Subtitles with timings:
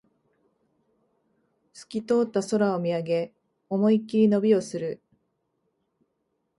[1.73, 3.33] すき通った空を見上げ、
[3.69, 4.99] 思いっきり伸びをする